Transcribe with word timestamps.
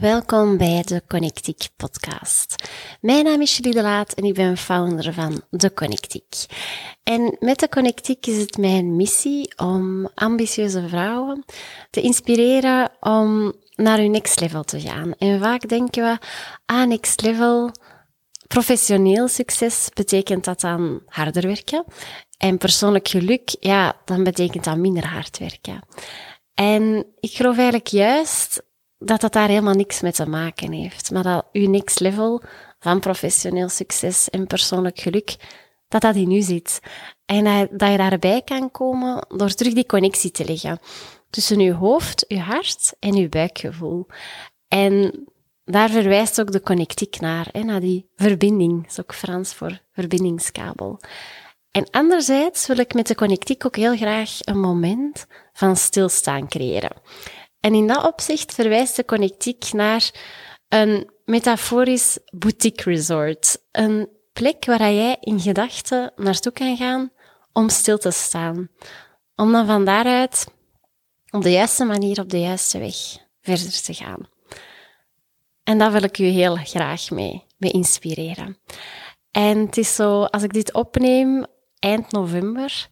Welkom 0.00 0.56
bij 0.56 0.82
de 0.86 1.02
Connectiek 1.08 1.68
podcast. 1.76 2.68
Mijn 3.00 3.24
naam 3.24 3.40
is 3.40 3.56
Julie 3.56 3.72
de 3.72 3.82
Laat 3.82 4.12
en 4.12 4.24
ik 4.24 4.34
ben 4.34 4.56
founder 4.56 5.12
van 5.12 5.42
de 5.50 5.72
Connectiek. 5.72 6.46
En 7.02 7.36
met 7.40 7.58
de 7.58 7.68
Connectiek 7.68 8.26
is 8.26 8.38
het 8.38 8.56
mijn 8.56 8.96
missie 8.96 9.52
om 9.56 10.08
ambitieuze 10.14 10.88
vrouwen 10.88 11.44
te 11.90 12.00
inspireren 12.00 12.90
om 13.00 13.52
naar 13.74 13.98
hun 13.98 14.10
next 14.10 14.40
level 14.40 14.62
te 14.62 14.80
gaan. 14.80 15.14
En 15.18 15.40
vaak 15.40 15.68
denken 15.68 16.04
we, 16.04 16.18
ah, 16.66 16.86
next 16.86 17.22
level, 17.22 17.70
professioneel 18.46 19.28
succes 19.28 19.88
betekent 19.94 20.44
dat 20.44 20.60
dan 20.60 21.02
harder 21.06 21.46
werken. 21.46 21.84
En 22.38 22.58
persoonlijk 22.58 23.08
geluk, 23.08 23.56
ja, 23.60 23.96
dan 24.04 24.24
betekent 24.24 24.64
dat 24.64 24.76
minder 24.76 25.06
hard 25.06 25.38
werken. 25.38 25.80
En 26.54 27.06
ik 27.20 27.32
geloof 27.32 27.54
eigenlijk 27.54 27.86
juist 27.86 28.62
dat 29.04 29.20
dat 29.20 29.32
daar 29.32 29.48
helemaal 29.48 29.74
niks 29.74 30.00
mee 30.00 30.12
te 30.12 30.28
maken 30.28 30.72
heeft. 30.72 31.10
Maar 31.10 31.22
dat 31.22 31.46
uw 31.52 31.68
next 31.68 32.00
level 32.00 32.42
van 32.78 33.00
professioneel 33.00 33.68
succes 33.68 34.30
en 34.30 34.46
persoonlijk 34.46 34.98
geluk, 35.00 35.36
dat 35.88 36.00
dat 36.00 36.14
in 36.14 36.32
u 36.32 36.40
zit. 36.40 36.80
En 37.24 37.68
dat 37.70 37.90
je 37.90 37.96
daarbij 37.96 38.42
kan 38.42 38.70
komen 38.70 39.26
door 39.28 39.50
terug 39.50 39.72
die 39.72 39.86
connectie 39.86 40.30
te 40.30 40.44
leggen 40.44 40.78
tussen 41.30 41.58
uw 41.60 41.72
hoofd, 41.72 42.24
uw 42.28 42.38
hart 42.38 42.94
en 42.98 43.14
uw 43.16 43.28
buikgevoel. 43.28 44.06
En 44.68 45.24
daar 45.64 45.90
verwijst 45.90 46.40
ook 46.40 46.52
de 46.52 46.60
connectiek 46.60 47.20
naar, 47.20 47.48
hè, 47.52 47.62
naar 47.62 47.80
die 47.80 48.10
verbinding. 48.16 48.82
Dat 48.82 48.90
is 48.90 49.00
ook 49.00 49.14
Frans 49.14 49.54
voor 49.54 49.80
verbindingskabel. 49.92 51.00
En 51.70 51.90
anderzijds 51.90 52.66
wil 52.66 52.78
ik 52.78 52.94
met 52.94 53.06
de 53.06 53.14
connectiek 53.14 53.66
ook 53.66 53.76
heel 53.76 53.96
graag 53.96 54.38
een 54.40 54.60
moment 54.60 55.26
van 55.52 55.76
stilstaan 55.76 56.48
creëren. 56.48 56.92
En 57.62 57.74
in 57.74 57.86
dat 57.86 58.04
opzicht 58.04 58.54
verwijst 58.54 58.96
de 58.96 59.04
connectiek 59.04 59.72
naar 59.72 60.10
een 60.68 61.10
metaforisch 61.24 62.18
boutique 62.30 62.90
resort. 62.90 63.58
Een 63.70 64.08
plek 64.32 64.64
waar 64.64 64.92
jij 64.92 65.16
in 65.20 65.40
gedachten 65.40 66.12
naartoe 66.16 66.52
kan 66.52 66.76
gaan 66.76 67.10
om 67.52 67.68
stil 67.68 67.98
te 67.98 68.10
staan. 68.10 68.68
Om 69.36 69.52
dan 69.52 69.66
van 69.66 69.84
daaruit 69.84 70.46
op 71.30 71.42
de 71.42 71.50
juiste 71.50 71.84
manier, 71.84 72.20
op 72.20 72.30
de 72.30 72.40
juiste 72.40 72.78
weg 72.78 72.96
verder 73.40 73.82
te 73.82 73.94
gaan. 73.94 74.28
En 75.64 75.78
dat 75.78 75.92
wil 75.92 76.02
ik 76.02 76.18
u 76.18 76.24
heel 76.24 76.56
graag 76.56 77.10
mee, 77.10 77.44
mee 77.56 77.70
inspireren. 77.70 78.58
En 79.30 79.58
het 79.58 79.76
is 79.76 79.94
zo, 79.94 80.22
als 80.22 80.42
ik 80.42 80.52
dit 80.52 80.72
opneem 80.72 81.46
eind 81.78 82.12
november, 82.12 82.88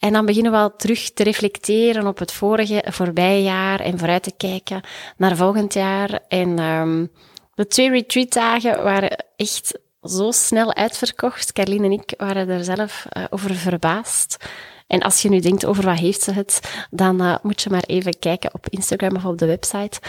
en 0.00 0.12
dan 0.12 0.26
beginnen 0.26 0.52
we 0.52 0.58
al 0.58 0.76
terug 0.76 1.10
te 1.10 1.22
reflecteren 1.22 2.06
op 2.06 2.18
het 2.18 2.32
vorige, 2.32 2.84
voorbije 2.88 3.42
jaar 3.42 3.80
en 3.80 3.98
vooruit 3.98 4.22
te 4.22 4.32
kijken 4.36 4.80
naar 5.16 5.36
volgend 5.36 5.74
jaar. 5.74 6.20
En 6.28 6.58
um, 6.58 7.10
de 7.54 7.66
twee 7.66 7.90
retreatdagen 7.90 8.82
waren 8.82 9.24
echt 9.36 9.78
zo 10.02 10.30
snel 10.30 10.74
uitverkocht. 10.74 11.52
Carline 11.52 11.84
en 11.84 11.92
ik 11.92 12.14
waren 12.16 12.48
er 12.48 12.64
zelf 12.64 13.06
uh, 13.16 13.24
over 13.30 13.54
verbaasd. 13.54 14.36
En 14.86 15.00
als 15.00 15.22
je 15.22 15.28
nu 15.28 15.40
denkt 15.40 15.64
over 15.64 15.84
wat 15.84 15.98
heeft 15.98 16.22
ze 16.22 16.32
het, 16.32 16.84
dan 16.90 17.22
uh, 17.22 17.36
moet 17.42 17.62
je 17.62 17.70
maar 17.70 17.84
even 17.86 18.18
kijken 18.18 18.54
op 18.54 18.68
Instagram 18.68 19.16
of 19.16 19.24
op 19.24 19.38
de 19.38 19.46
website. 19.46 20.00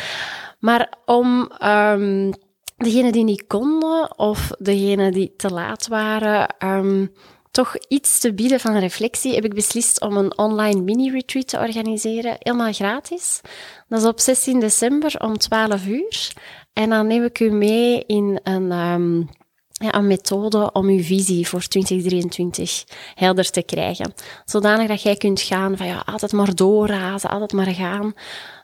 Maar 0.59 0.94
om 1.06 1.52
um, 1.64 2.34
degenen 2.78 3.12
die 3.12 3.23
niet 3.23 3.47
konden 3.47 4.17
of 4.19 4.52
degenen 4.59 5.12
die 5.12 5.34
te 5.38 5.50
laat 5.50 5.88
waren, 5.88 6.56
um, 6.59 7.12
toch 7.52 7.75
iets 7.88 8.19
te 8.19 8.33
bieden 8.33 8.59
van 8.59 8.77
reflectie, 8.77 9.33
heb 9.33 9.45
ik 9.45 9.53
beslist 9.53 10.02
om 10.02 10.17
een 10.17 10.38
online 10.38 10.81
mini-retreat 10.81 11.47
te 11.47 11.57
organiseren, 11.57 12.35
helemaal 12.39 12.73
gratis. 12.73 13.41
Dat 13.88 14.02
is 14.02 14.07
op 14.07 14.19
16 14.19 14.59
december 14.59 15.16
om 15.19 15.38
12 15.38 15.85
uur. 15.88 16.33
En 16.73 16.89
dan 16.89 17.07
neem 17.07 17.23
ik 17.23 17.39
u 17.39 17.49
mee 17.52 18.03
in 18.05 18.39
een, 18.44 18.72
um, 18.72 19.29
ja, 19.72 19.94
een 19.94 20.07
methode 20.07 20.72
om 20.72 20.88
uw 20.88 21.03
visie 21.03 21.47
voor 21.47 21.61
2023 21.61 22.83
helder 23.16 23.51
te 23.51 23.62
krijgen. 23.62 24.13
Zodanig 24.45 24.88
dat 24.88 25.01
jij 25.01 25.16
kunt 25.16 25.41
gaan 25.41 25.78
van 25.78 25.88
ja, 25.88 26.03
altijd 26.06 26.31
maar 26.31 26.56
doorrazen, 26.56 27.29
altijd 27.29 27.53
maar 27.53 27.73
gaan 27.73 28.13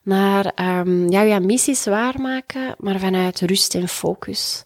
naar 0.04 0.52
um, 0.80 1.09
ja, 1.12 1.22
je 1.22 1.40
missies 1.40 1.86
waarmaken, 1.86 2.75
maar 2.78 3.00
vanuit 3.00 3.42
rust 3.42 3.75
en 3.75 3.88
focus. 3.88 4.64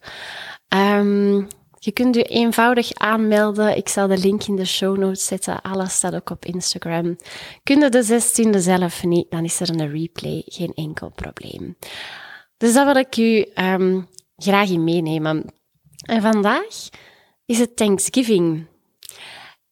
Um, 0.70 1.48
je 1.84 1.92
kunt 1.92 2.16
je 2.16 2.24
eenvoudig 2.24 2.94
aanmelden. 2.94 3.78
Ik 3.78 3.90
zal 3.90 4.08
de 4.08 4.18
link 4.18 4.44
in 4.44 4.56
de 4.56 4.66
show 4.66 4.98
notes 4.98 5.26
zetten. 5.26 5.62
Alles 5.62 5.94
staat 5.94 6.16
ook 6.16 6.30
op 6.30 6.46
Instagram. 6.46 7.16
Kun 7.64 7.80
je 7.80 7.90
de 7.90 8.04
16e 8.04 8.58
zelf 8.58 9.04
niet, 9.04 9.32
dan 9.32 9.44
is 9.44 9.60
er 9.60 9.70
een 9.70 9.92
replay. 9.92 10.44
Geen 10.46 10.74
enkel 10.74 11.10
probleem. 11.10 11.78
Dus 12.58 12.74
dat 12.74 12.86
wil 12.86 12.96
ik 12.96 13.18
u 13.18 13.64
um, 13.64 14.08
graag 14.36 14.70
in 14.70 14.84
meenemen. 14.84 15.46
En 16.06 16.22
vandaag 16.22 16.90
is 17.46 17.60
het 17.60 17.76
Thanksgiving. 17.76 18.68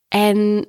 En 0.08 0.66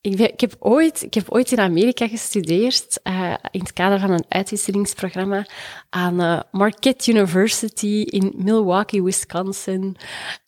ik, 0.00 0.18
ik, 0.18 0.40
heb 0.40 0.56
ooit, 0.58 1.02
ik 1.02 1.14
heb 1.14 1.30
ooit 1.30 1.52
in 1.52 1.60
Amerika 1.60 2.08
gestudeerd, 2.08 3.00
uh, 3.04 3.34
in 3.50 3.60
het 3.60 3.72
kader 3.72 4.00
van 4.00 4.10
een 4.10 4.24
uitwisselingsprogramma 4.28 5.46
aan 5.90 6.20
uh, 6.20 6.40
Marquette 6.50 7.10
University 7.10 8.04
in 8.06 8.32
Milwaukee, 8.36 9.02
Wisconsin. 9.02 9.96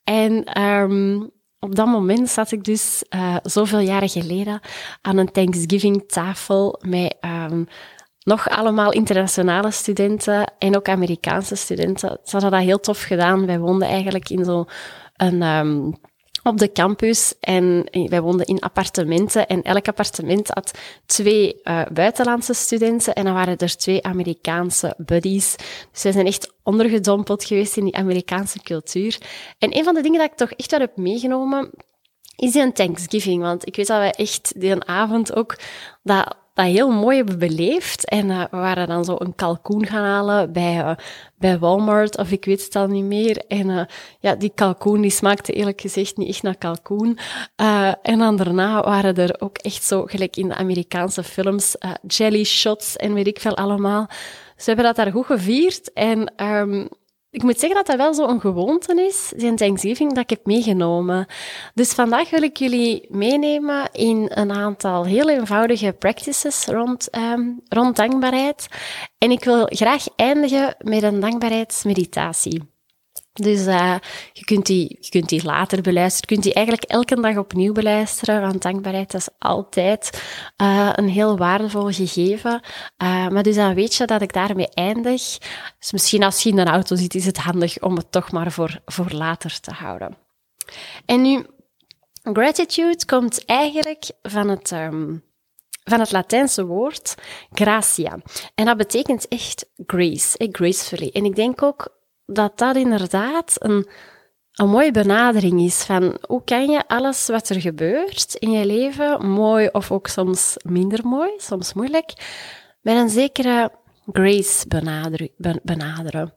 En 0.03 0.61
um, 0.61 1.31
op 1.59 1.75
dat 1.75 1.87
moment 1.87 2.29
zat 2.29 2.51
ik 2.51 2.63
dus, 2.63 3.03
uh, 3.15 3.35
zoveel 3.43 3.79
jaren 3.79 4.09
geleden, 4.09 4.59
aan 5.01 5.17
een 5.17 5.31
Thanksgiving-tafel 5.31 6.79
met 6.81 7.15
um, 7.21 7.67
nog 8.19 8.49
allemaal 8.49 8.91
internationale 8.91 9.71
studenten 9.71 10.53
en 10.57 10.75
ook 10.75 10.89
Amerikaanse 10.89 11.55
studenten. 11.55 12.19
Ze 12.23 12.31
hadden 12.31 12.51
dat 12.51 12.61
heel 12.61 12.79
tof 12.79 13.01
gedaan. 13.01 13.45
Wij 13.45 13.59
woonden 13.59 13.87
eigenlijk 13.87 14.29
in 14.29 14.45
zo'n 14.45 14.67
um, 15.41 15.95
op 16.43 16.57
de 16.57 16.71
campus 16.71 17.33
en 17.39 17.87
wij 18.09 18.21
woonden 18.21 18.45
in 18.45 18.59
appartementen 18.59 19.47
en 19.47 19.61
elk 19.61 19.87
appartement 19.87 20.47
had 20.47 20.71
twee 21.05 21.61
uh, 21.63 21.81
buitenlandse 21.93 22.53
studenten 22.53 23.13
en 23.13 23.23
dan 23.23 23.33
waren 23.33 23.57
er 23.57 23.77
twee 23.77 24.03
Amerikaanse 24.03 24.93
buddies. 24.97 25.55
Dus 25.91 26.03
wij 26.03 26.11
zijn 26.11 26.25
echt 26.25 26.53
ondergedompeld 26.63 27.43
geweest 27.43 27.77
in 27.77 27.83
die 27.83 27.95
Amerikaanse 27.95 28.59
cultuur. 28.59 29.17
En 29.59 29.77
een 29.77 29.83
van 29.83 29.93
de 29.93 30.01
dingen 30.01 30.19
dat 30.19 30.31
ik 30.31 30.37
toch 30.37 30.51
echt 30.51 30.71
wel 30.71 30.79
heb 30.79 30.97
meegenomen 30.97 31.71
is 32.35 32.51
die 32.51 32.61
een 32.61 32.73
Thanksgiving. 32.73 33.41
Want 33.41 33.67
ik 33.67 33.75
weet 33.75 33.87
dat 33.87 33.97
wij 33.97 34.11
echt 34.11 34.53
die 34.61 34.83
avond 34.85 35.35
ook 35.35 35.57
dat 36.03 36.35
dat 36.53 36.65
heel 36.65 36.89
mooi 36.89 37.17
hebben 37.17 37.39
beleefd. 37.39 38.09
En 38.09 38.29
uh, 38.29 38.43
we 38.51 38.57
waren 38.57 38.87
dan 38.87 39.05
zo 39.05 39.15
een 39.19 39.35
kalkoen 39.35 39.85
gaan 39.85 40.03
halen 40.03 40.51
bij, 40.51 40.75
uh, 40.75 40.91
bij 41.35 41.59
Walmart, 41.59 42.17
of 42.17 42.31
ik 42.31 42.45
weet 42.45 42.63
het 42.63 42.75
al 42.75 42.87
niet 42.87 43.03
meer. 43.03 43.43
En 43.47 43.69
uh, 43.69 43.83
ja, 44.19 44.35
die 44.35 44.51
kalkoen 44.55 45.01
die 45.01 45.11
smaakte 45.11 45.51
eerlijk 45.51 45.81
gezegd 45.81 46.17
niet 46.17 46.29
echt 46.29 46.43
naar 46.43 46.57
kalkoen. 46.57 47.17
en 48.01 48.19
dan 48.19 48.35
daarna 48.35 48.83
waren 48.83 49.15
er 49.15 49.35
ook 49.39 49.57
echt 49.57 49.83
zo, 49.83 50.05
gelijk 50.05 50.35
in 50.35 50.47
de 50.47 50.55
Amerikaanse 50.55 51.23
films, 51.23 51.75
jelly 52.07 52.43
shots 52.43 52.95
en 52.95 53.13
weet 53.13 53.27
ik 53.27 53.39
veel 53.39 53.57
allemaal. 53.57 54.07
Ze 54.55 54.63
hebben 54.65 54.85
dat 54.85 54.95
daar 54.95 55.11
goed 55.11 55.25
gevierd. 55.25 55.93
En 55.93 56.33
um, 56.43 56.89
ik 57.33 57.43
moet 57.43 57.59
zeggen 57.59 57.75
dat 57.75 57.85
dat 57.85 57.97
wel 57.97 58.13
zo'n 58.13 58.39
gewoonte 58.39 59.05
is, 59.05 59.33
die 59.35 59.53
Thanksgiving, 59.53 60.13
dat 60.13 60.23
ik 60.23 60.29
heb 60.29 60.45
meegenomen. 60.45 61.25
Dus 61.73 61.93
vandaag 61.93 62.29
wil 62.29 62.41
ik 62.41 62.57
jullie 62.57 63.07
meenemen 63.09 63.89
in 63.91 64.31
een 64.33 64.51
aantal 64.51 65.05
heel 65.05 65.29
eenvoudige 65.29 65.95
practices 65.99 66.65
rond, 66.65 67.17
um, 67.17 67.61
rond 67.69 67.95
dankbaarheid. 67.95 68.67
En 69.17 69.31
ik 69.31 69.43
wil 69.43 69.65
graag 69.65 70.05
eindigen 70.15 70.75
met 70.77 71.03
een 71.03 71.19
dankbaarheidsmeditatie. 71.19 72.72
Dus 73.33 73.65
uh, 73.67 73.95
je, 74.33 74.45
kunt 74.45 74.65
die, 74.65 74.97
je 74.99 75.09
kunt 75.09 75.29
die 75.29 75.43
later 75.43 75.81
beluisteren. 75.81 76.29
Je 76.29 76.33
kunt 76.33 76.43
die 76.43 76.53
eigenlijk 76.53 76.85
elke 76.91 77.21
dag 77.21 77.37
opnieuw 77.37 77.73
beluisteren. 77.73 78.41
Want 78.41 78.61
dankbaarheid 78.61 79.13
is 79.13 79.27
altijd 79.39 80.23
uh, 80.61 80.89
een 80.93 81.09
heel 81.09 81.37
waardevol 81.37 81.91
gegeven. 81.91 82.61
Uh, 83.03 83.27
maar 83.27 83.43
dus 83.43 83.55
dan 83.55 83.73
weet 83.73 83.95
je 83.95 84.05
dat 84.05 84.21
ik 84.21 84.33
daarmee 84.33 84.69
eindig. 84.69 85.37
Dus 85.79 85.91
misschien 85.91 86.23
als 86.23 86.43
je 86.43 86.49
in 86.49 86.57
een 86.57 86.67
auto 86.67 86.95
zit, 86.95 87.15
is 87.15 87.25
het 87.25 87.37
handig 87.37 87.79
om 87.79 87.95
het 87.95 88.11
toch 88.11 88.31
maar 88.31 88.51
voor, 88.51 88.81
voor 88.85 89.11
later 89.11 89.59
te 89.59 89.71
houden. 89.71 90.17
En 91.05 91.21
nu, 91.21 91.45
gratitude 92.23 93.05
komt 93.05 93.45
eigenlijk 93.45 94.11
van 94.21 94.49
het... 94.49 94.71
Um, 94.71 95.23
van 95.83 95.99
het 95.99 96.11
Latijnse 96.11 96.65
woord 96.65 97.15
gracia. 97.51 98.17
En 98.55 98.65
dat 98.65 98.77
betekent 98.77 99.27
echt 99.27 99.65
grace, 99.85 100.37
eh, 100.37 100.47
gracefully. 100.51 101.09
En 101.13 101.25
ik 101.25 101.35
denk 101.35 101.61
ook 101.63 102.02
dat 102.33 102.57
dat 102.57 102.75
inderdaad 102.75 103.55
een, 103.57 103.87
een 104.53 104.69
mooie 104.69 104.91
benadering 104.91 105.61
is 105.61 105.83
van 105.83 106.17
hoe 106.27 106.43
kan 106.43 106.69
je 106.69 106.87
alles 106.87 107.27
wat 107.27 107.49
er 107.49 107.61
gebeurt 107.61 108.35
in 108.35 108.51
je 108.51 108.65
leven, 108.65 109.29
mooi 109.29 109.69
of 109.71 109.91
ook 109.91 110.07
soms 110.07 110.55
minder 110.65 111.07
mooi, 111.07 111.31
soms 111.37 111.73
moeilijk, 111.73 112.13
met 112.81 112.95
een 112.95 113.09
zekere 113.09 113.71
grace 114.11 114.67
benaderen. 115.63 116.33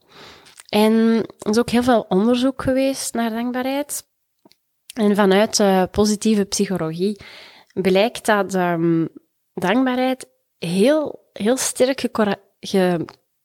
En 0.68 0.92
er 1.38 1.50
is 1.50 1.58
ook 1.58 1.70
heel 1.70 1.82
veel 1.82 2.06
onderzoek 2.08 2.62
geweest 2.62 3.14
naar 3.14 3.30
dankbaarheid. 3.30 4.04
En 4.94 5.16
vanuit 5.16 5.56
de 5.56 5.88
positieve 5.90 6.44
psychologie 6.44 7.20
blijkt 7.72 8.26
dat 8.26 8.54
um, 8.54 9.08
dankbaarheid 9.54 10.28
heel, 10.58 11.28
heel 11.32 11.56
sterk 11.56 12.00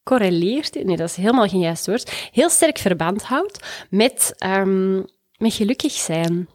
correleert, 0.03 0.83
nee, 0.83 0.97
dat 0.97 1.09
is 1.09 1.15
helemaal 1.15 1.47
geen 1.47 1.59
juist 1.59 1.85
woord, 1.85 2.29
heel 2.31 2.49
sterk 2.49 2.77
verband 2.77 3.23
houdt 3.23 3.85
met, 3.89 4.35
um, 4.45 5.05
met 5.37 5.53
gelukkig 5.53 5.91
zijn. 5.91 6.49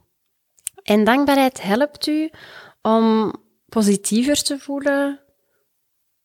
En 0.82 1.04
dankbaarheid 1.04 1.62
helpt 1.62 2.06
u 2.06 2.30
om 2.82 3.32
positiever 3.68 4.42
te 4.42 4.58
voelen, 4.58 5.20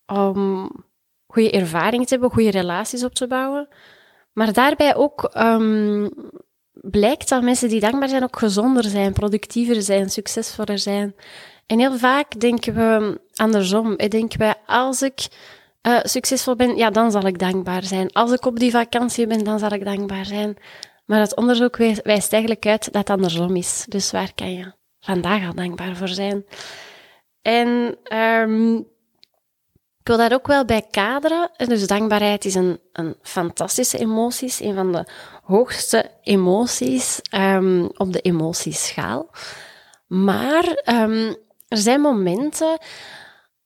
om 0.06 0.70
goede 1.28 1.52
ervaringen 1.52 2.06
te 2.06 2.14
hebben, 2.14 2.32
goede 2.32 2.52
relaties 2.52 3.04
op 3.04 3.14
te 3.14 3.28
bouwen. 3.28 3.68
Maar 4.34 4.54
daarbij 4.54 4.96
ook 4.96 5.32
um, 5.38 6.10
blijkt 6.74 7.30
dat 7.30 7.44
mensen 7.44 7.70
die 7.70 7.80
dankbaar 7.80 8.10
zijn 8.10 8.24
ook 8.24 8.38
gezonder 8.38 8.84
zijn, 8.84 9.14
productiever 9.14 9.82
zijn, 9.82 10.10
succesvoller 10.10 10.80
zijn. 10.80 11.16
En 11.66 11.80
heel 11.80 11.98
vaak 11.98 12.40
denken 12.40 12.74
we 12.74 13.22
andersom. 13.36 13.96
Denken 13.96 14.40
wij, 14.40 14.56
als 14.66 15.02
ik 15.02 15.28
uh, 15.88 16.00
succesvol 16.04 16.56
ben, 16.56 16.76
ja, 16.76 16.90
dan 16.90 17.12
zal 17.12 17.26
ik 17.26 17.40
dankbaar 17.40 17.84
zijn. 17.84 18.12
Als 18.12 18.32
ik 18.32 18.46
op 18.46 18.60
die 18.60 18.72
vakantie 18.72 19.28
ben, 19.28 19.44
dan 19.44 19.60
zal 19.60 19.72
ik 19.72 19.86
dankbaar 19.86 20.26
zijn. 20.26 20.58
Maar 21.06 21.20
het 21.20 21.36
onderzoek 21.36 21.78
wijst 22.04 22.34
eigenlijk 22.34 22.66
uit 22.66 22.84
dat 22.84 23.08
het 23.08 23.10
andersom 23.10 23.56
is. 23.56 23.86
Dus 23.88 24.12
waar 24.12 24.32
kan 24.36 24.54
je 24.54 24.74
vandaag 25.00 25.48
al 25.48 25.54
dankbaar 25.54 25.96
voor 25.96 26.08
zijn? 26.08 26.46
En 27.42 27.98
um, 28.14 28.78
ik 30.02 30.08
wil 30.08 30.18
daar 30.18 30.34
ook 30.34 30.48
wel 30.48 30.66
bij 30.66 30.86
kaderen. 30.92 31.52
Dus 31.58 31.88
dankbaarheid 31.88 32.46
is 32.46 32.56
een, 32.56 32.80
een 32.94 33.16
fantastische 33.22 33.98
emotie, 33.98 34.66
een 34.66 34.76
van 34.76 34.92
de 34.92 35.06
hoogste 35.44 36.12
emoties 36.22 37.20
um, 37.36 37.90
op 37.98 38.14
de 38.14 38.22
emotieschaal. 38.22 39.30
Maar 40.08 40.82
um, 40.86 41.36
er 41.68 41.78
zijn 41.78 42.02
momenten 42.02 42.78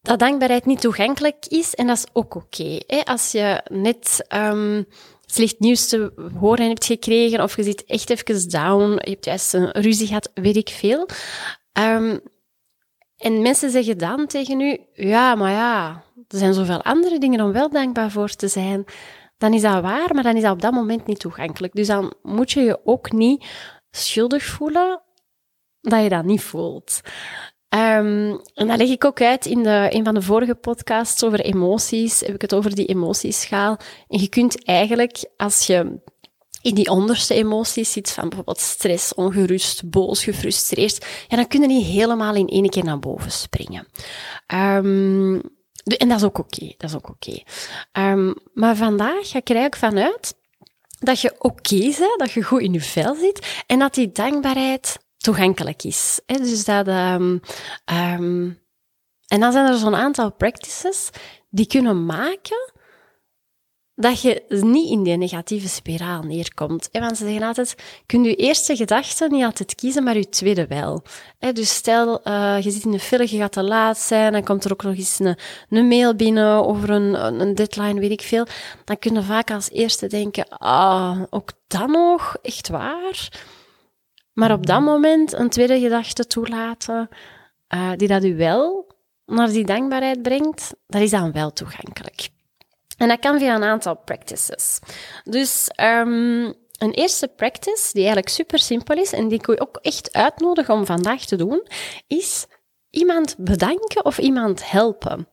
dat 0.05 0.19
dankbaarheid 0.19 0.65
niet 0.65 0.81
toegankelijk 0.81 1.45
is 1.47 1.75
en 1.75 1.87
dat 1.87 1.97
is 1.97 2.05
ook 2.13 2.35
oké. 2.35 2.79
Als 3.03 3.31
je 3.31 3.61
net 3.71 4.25
um, 4.35 4.85
slecht 5.25 5.59
nieuws 5.59 5.87
te 5.87 6.29
horen 6.39 6.67
hebt 6.67 6.85
gekregen 6.85 7.43
of 7.43 7.55
je 7.55 7.63
zit 7.63 7.83
echt 7.85 8.09
even 8.09 8.49
down, 8.49 8.91
je 8.91 9.09
hebt 9.09 9.25
juist 9.25 9.53
een 9.53 9.71
ruzie 9.71 10.07
gehad, 10.07 10.31
weet 10.33 10.55
ik 10.55 10.69
veel. 10.69 11.09
Um, 11.79 12.19
en 13.17 13.41
mensen 13.41 13.69
zeggen 13.69 13.97
dan 13.97 14.27
tegen 14.27 14.61
u, 14.61 14.79
ja, 14.93 15.35
maar 15.35 15.51
ja, 15.51 16.03
er 16.27 16.37
zijn 16.37 16.53
zoveel 16.53 16.83
andere 16.83 17.19
dingen 17.19 17.41
om 17.41 17.51
wel 17.51 17.69
dankbaar 17.69 18.11
voor 18.11 18.29
te 18.29 18.47
zijn. 18.47 18.85
Dan 19.37 19.53
is 19.53 19.61
dat 19.61 19.81
waar, 19.81 20.13
maar 20.13 20.23
dan 20.23 20.35
is 20.35 20.41
dat 20.41 20.51
op 20.51 20.61
dat 20.61 20.73
moment 20.73 21.05
niet 21.05 21.19
toegankelijk. 21.19 21.73
Dus 21.73 21.87
dan 21.87 22.13
moet 22.21 22.51
je 22.51 22.61
je 22.61 22.79
ook 22.83 23.11
niet 23.11 23.45
schuldig 23.91 24.43
voelen 24.43 25.01
dat 25.81 26.03
je 26.03 26.09
dat 26.09 26.23
niet 26.23 26.41
voelt. 26.41 27.01
Um, 27.75 28.41
en 28.53 28.67
dat 28.67 28.77
leg 28.77 28.89
ik 28.89 29.05
ook 29.05 29.21
uit 29.21 29.45
in 29.45 29.63
de, 29.63 29.87
een 29.89 30.03
van 30.03 30.13
de 30.13 30.21
vorige 30.21 30.55
podcasts 30.55 31.23
over 31.23 31.39
emoties. 31.39 32.19
Heb 32.19 32.35
ik 32.35 32.41
het 32.41 32.53
over 32.53 32.75
die 32.75 32.85
emotieschaal. 32.85 33.77
En 34.07 34.19
je 34.19 34.29
kunt 34.29 34.65
eigenlijk, 34.65 35.25
als 35.37 35.67
je 35.67 35.99
in 36.61 36.75
die 36.75 36.89
onderste 36.89 37.33
emoties 37.33 37.91
zit, 37.91 38.11
van 38.11 38.27
bijvoorbeeld 38.27 38.59
stress, 38.59 39.13
ongerust, 39.13 39.89
boos, 39.89 40.23
gefrustreerd, 40.23 41.05
ja, 41.27 41.35
dan 41.35 41.47
kunnen 41.47 41.69
die 41.69 41.83
helemaal 41.83 42.35
in 42.35 42.47
één 42.47 42.69
keer 42.69 42.83
naar 42.83 42.99
boven 42.99 43.31
springen. 43.31 43.87
Um, 44.53 45.41
en 45.83 46.07
dat 46.07 46.17
is 46.17 46.23
ook 46.23 46.37
oké, 46.37 46.73
dat 46.77 46.89
is 46.89 46.95
ook 46.95 47.09
oké. 47.09 47.41
Um, 47.93 48.35
maar 48.53 48.75
vandaag 48.75 49.29
ga 49.29 49.37
ik 49.37 49.49
er 49.49 49.55
eigenlijk 49.55 49.75
vanuit 49.75 50.35
dat 50.99 51.21
je 51.21 51.31
oké 51.37 51.75
okay 51.75 51.95
dat 52.17 52.31
je 52.31 52.43
goed 52.43 52.61
in 52.61 52.73
je 52.73 52.81
vel 52.81 53.15
zit 53.15 53.63
en 53.67 53.79
dat 53.79 53.93
die 53.93 54.11
dankbaarheid 54.11 54.97
toegankelijk 55.25 55.83
is. 55.83 56.19
Hè? 56.25 56.37
Dus 56.37 56.65
dat, 56.65 56.87
um, 56.87 57.41
um, 57.91 58.59
en 59.27 59.39
dan 59.39 59.51
zijn 59.51 59.67
er 59.67 59.77
zo'n 59.77 59.95
aantal 59.95 60.31
practices 60.31 61.09
die 61.49 61.67
kunnen 61.67 62.05
maken 62.05 62.73
dat 63.95 64.21
je 64.21 64.43
niet 64.49 64.89
in 64.89 65.03
die 65.03 65.17
negatieve 65.17 65.67
spiraal 65.67 66.21
neerkomt. 66.21 66.89
Want 66.91 67.17
ze 67.17 67.25
zeggen 67.25 67.47
altijd, 67.47 67.75
kun 68.05 68.23
je 68.23 68.35
eerste 68.35 68.75
gedachte 68.75 69.27
niet 69.31 69.43
altijd 69.43 69.75
kiezen, 69.75 70.03
maar 70.03 70.17
je 70.17 70.29
tweede 70.29 70.67
wel. 70.67 71.03
Dus 71.53 71.75
stel, 71.75 72.21
uh, 72.23 72.57
je 72.61 72.71
zit 72.71 72.83
in 72.83 72.91
de 72.91 72.99
file, 72.99 73.31
je 73.31 73.37
gaat 73.37 73.51
te 73.51 73.63
laat 73.63 73.97
zijn, 73.97 74.31
dan 74.31 74.43
komt 74.43 74.65
er 74.65 74.71
ook 74.71 74.83
nog 74.83 74.95
eens 74.95 75.19
een, 75.19 75.37
een 75.69 75.87
mail 75.87 76.15
binnen 76.15 76.65
over 76.65 76.89
een, 76.89 77.39
een 77.41 77.55
deadline, 77.55 77.99
weet 77.99 78.11
ik 78.11 78.21
veel. 78.21 78.45
Dan 78.83 78.99
kun 78.99 79.13
je 79.13 79.23
vaak 79.23 79.51
als 79.51 79.69
eerste 79.69 80.07
denken, 80.07 80.47
ah, 80.47 81.21
ook 81.29 81.51
dan 81.67 81.91
nog? 81.91 82.37
Echt 82.41 82.69
waar? 82.69 83.29
Maar 84.35 84.51
op 84.51 84.65
dat 84.65 84.81
moment 84.81 85.33
een 85.33 85.49
tweede 85.49 85.79
gedachte 85.79 86.27
toelaten, 86.27 87.09
uh, 87.75 87.91
die 87.95 88.07
dat 88.07 88.23
u 88.23 88.35
wel 88.35 88.93
naar 89.25 89.47
die 89.47 89.65
dankbaarheid 89.65 90.21
brengt, 90.21 90.73
dat 90.87 91.01
is 91.01 91.09
dan 91.11 91.31
wel 91.31 91.53
toegankelijk. 91.53 92.29
En 92.97 93.07
dat 93.07 93.19
kan 93.19 93.39
via 93.39 93.55
een 93.55 93.63
aantal 93.63 93.95
practices. 93.95 94.79
Dus 95.23 95.69
um, 95.81 96.53
een 96.77 96.91
eerste 96.91 97.27
practice, 97.27 97.89
die 97.91 98.03
eigenlijk 98.03 98.29
super 98.29 98.59
simpel 98.59 98.97
is 98.97 99.13
en 99.13 99.27
die 99.27 99.37
ik 99.37 99.47
u 99.47 99.55
ook 99.57 99.77
echt 99.81 100.13
uitnodig 100.13 100.69
om 100.69 100.85
vandaag 100.85 101.25
te 101.25 101.35
doen, 101.35 101.67
is 102.07 102.45
iemand 102.89 103.35
bedanken 103.37 104.05
of 104.05 104.17
iemand 104.17 104.71
helpen. 104.71 105.27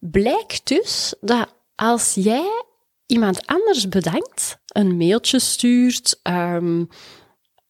Blijkt 0.00 0.68
dus 0.68 1.14
dat 1.20 1.54
als 1.74 2.14
jij 2.14 2.64
iemand 3.06 3.46
anders 3.46 3.88
bedankt, 3.88 4.58
een 4.66 4.96
mailtje 4.96 5.38
stuurt, 5.38 6.20
um, 6.22 6.88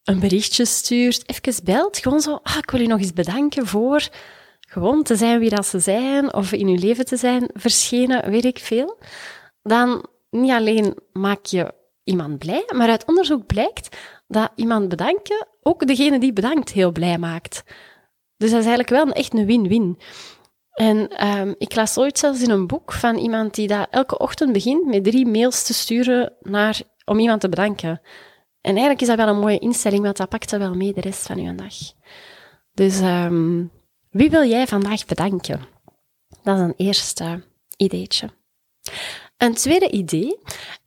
een 0.05 0.21
berichtje 0.21 0.65
stuurt, 0.65 1.29
even 1.29 1.65
belt, 1.65 1.99
gewoon 1.99 2.21
zo, 2.21 2.39
ah, 2.43 2.57
ik 2.57 2.71
wil 2.71 2.81
je 2.81 2.87
nog 2.87 3.01
eens 3.01 3.13
bedanken 3.13 3.67
voor 3.67 4.09
gewoon 4.73 5.03
te 5.03 5.17
zijn 5.17 5.39
wie 5.39 5.51
dat 5.51 5.67
ze 5.67 5.79
zijn, 5.79 6.35
of 6.35 6.53
in 6.53 6.69
je 6.69 6.79
leven 6.79 7.05
te 7.05 7.17
zijn 7.17 7.51
verschenen, 7.53 8.31
weet 8.31 8.45
ik 8.45 8.59
veel, 8.59 8.99
dan 9.63 10.07
niet 10.31 10.51
alleen 10.51 10.97
maak 11.13 11.47
je 11.47 11.75
iemand 12.05 12.39
blij, 12.39 12.65
maar 12.75 12.89
uit 12.89 13.05
onderzoek 13.05 13.47
blijkt 13.47 13.97
dat 14.27 14.51
iemand 14.55 14.89
bedanken 14.89 15.47
ook 15.63 15.87
degene 15.87 16.19
die 16.19 16.33
bedankt 16.33 16.73
heel 16.73 16.93
blij 16.93 17.19
maakt. 17.19 17.63
Dus 18.37 18.51
dat 18.51 18.61
is 18.61 18.67
eigenlijk 18.67 18.89
wel 18.89 19.13
echt 19.13 19.35
een 19.35 19.47
win-win. 19.47 19.99
En 20.73 21.27
um, 21.27 21.55
ik 21.59 21.75
las 21.75 21.99
ooit 21.99 22.19
zelfs 22.19 22.43
in 22.43 22.51
een 22.51 22.67
boek 22.67 22.93
van 22.93 23.17
iemand 23.17 23.55
die 23.55 23.67
dat 23.67 23.87
elke 23.91 24.19
ochtend 24.19 24.53
begint 24.53 24.87
met 24.87 25.05
drie 25.05 25.27
mails 25.27 25.63
te 25.63 25.75
sturen 25.75 26.33
naar, 26.41 26.81
om 27.05 27.19
iemand 27.19 27.41
te 27.41 27.49
bedanken. 27.49 28.01
En 28.63 28.71
eigenlijk 28.71 29.01
is 29.01 29.07
dat 29.07 29.17
wel 29.17 29.29
een 29.29 29.41
mooie 29.41 29.59
instelling, 29.59 30.03
want 30.03 30.17
dat 30.17 30.29
pakt 30.29 30.51
wel 30.51 30.75
mee 30.75 30.93
de 30.93 31.01
rest 31.01 31.27
van 31.27 31.43
je 31.43 31.55
dag. 31.55 31.75
Dus 32.75 33.01
um, 33.01 33.71
wie 34.11 34.31
wil 34.31 34.49
jij 34.49 34.67
vandaag 34.67 35.05
bedanken? 35.05 35.61
Dat 36.43 36.57
is 36.57 36.63
een 36.63 36.75
eerste 36.77 37.45
ideetje. 37.77 38.31
Een 39.37 39.55
tweede 39.55 39.91
idee, 39.91 40.39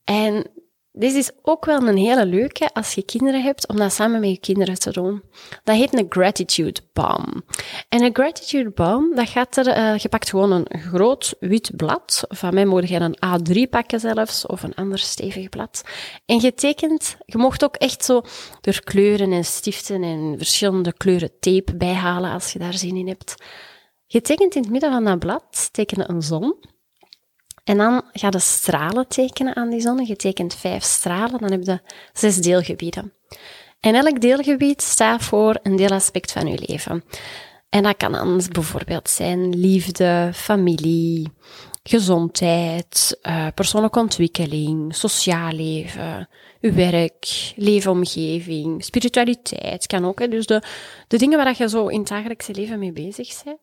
en 0.04 0.48
dit 0.97 1.13
is 1.13 1.31
ook 1.42 1.65
wel 1.65 1.88
een 1.88 1.97
hele 1.97 2.25
leuke 2.25 2.69
als 2.73 2.94
je 2.94 3.04
kinderen 3.04 3.44
hebt, 3.44 3.68
om 3.68 3.75
dat 3.75 3.94
samen 3.94 4.19
met 4.19 4.30
je 4.30 4.40
kinderen 4.40 4.80
te 4.80 4.92
doen. 4.92 5.23
Dat 5.64 5.75
heet 5.75 5.99
een 5.99 6.06
gratitude 6.09 6.81
bomb. 6.94 7.42
En 7.90 8.04
een 8.04 8.14
gratitude 8.14 8.69
bomb, 8.69 9.16
dat 9.16 9.30
gaat 9.30 9.57
er, 9.57 9.68
uh, 9.68 9.97
je 9.97 10.09
pakt 10.09 10.30
gewoon 10.30 10.52
een 10.52 10.80
groot 10.80 11.35
wit 11.40 11.71
blad. 11.75 12.23
Van 12.28 12.54
mij 12.54 12.66
moet 12.66 12.90
je 12.90 12.99
een 12.99 13.18
A3 13.25 13.69
pakken 13.69 13.99
zelfs, 13.99 14.45
of 14.45 14.64
een 14.64 14.75
ander 14.75 14.99
stevig 14.99 15.49
blad. 15.49 15.83
En 16.25 16.40
je 16.40 16.54
tekent, 16.54 17.18
je 17.25 17.37
mocht 17.37 17.64
ook 17.64 17.75
echt 17.75 18.06
zo 18.06 18.21
door 18.61 18.80
kleuren 18.83 19.31
en 19.31 19.45
stiften 19.45 20.04
en 20.04 20.33
verschillende 20.37 20.94
kleuren 20.94 21.40
tape 21.40 21.75
bijhalen 21.75 22.31
als 22.31 22.54
je 22.54 22.59
daar 22.59 22.73
zin 22.73 22.95
in 22.95 23.07
hebt. 23.07 23.35
Je 24.07 24.21
tekent 24.21 24.56
in 24.56 24.61
het 24.61 24.71
midden 24.71 24.92
van 24.92 25.04
dat 25.04 25.19
blad, 25.19 25.69
teken 25.71 26.09
een 26.09 26.21
zon. 26.21 26.56
En 27.66 27.78
dan 27.78 28.02
ga 28.14 28.28
je 28.31 28.40
stralen 28.40 29.07
tekenen 29.07 29.56
aan 29.56 29.69
die 29.69 29.81
zon. 29.81 30.06
Je 30.06 30.16
tekent 30.16 30.56
vijf 30.56 30.84
stralen, 30.84 31.40
dan 31.40 31.52
heb 31.52 31.64
je 31.64 31.80
zes 32.14 32.38
deelgebieden. 32.38 33.14
En 33.80 33.95
elk 33.95 34.22
deelgebied 34.22 34.81
staat 34.81 35.24
voor 35.24 35.60
een 35.64 35.76
deelaspect 35.76 36.31
van 36.31 36.48
je 36.48 36.64
leven. 36.68 37.04
En 37.69 37.84
dat 37.84 37.98
kan 37.98 38.12
dan 38.12 38.42
bijvoorbeeld 38.52 39.10
zijn 39.10 39.60
liefde, 39.60 40.31
familie, 40.34 41.31
gezondheid, 41.84 43.19
uh, 43.24 43.48
persoonlijke 43.56 44.00
ontwikkeling, 44.00 44.95
sociaal 44.95 45.52
leven, 45.52 46.30
uw 46.62 46.74
werk, 46.74 47.54
leefomgeving, 47.56 48.84
spiritualiteit 48.84 49.88
kan 49.88 50.06
ook. 50.06 50.31
Dus 50.31 50.45
de, 50.45 50.62
de 51.07 51.18
dingen 51.18 51.38
waar 51.38 51.56
je 51.57 51.69
zo 51.69 51.88
in 51.88 52.00
het 52.00 52.07
dagelijkse 52.07 52.54
leven 52.54 52.80
mee 52.80 52.92
bezig 52.92 53.44
bent. 53.44 53.57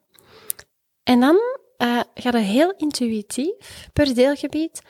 En 1.02 1.20
dan 1.20 1.36
uh, 1.82 2.00
ga 2.14 2.38
je 2.38 2.44
heel 2.44 2.74
intuïtief 2.76 3.88
per 3.92 4.14
deelgebied 4.14 4.82